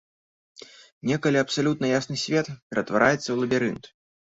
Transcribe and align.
Некалі 1.11 1.41
абсалютна 1.43 1.85
ясны 1.99 2.15
свет 2.25 2.53
ператвараецца 2.69 3.25
ў 3.31 3.37
лабірынт. 3.47 3.97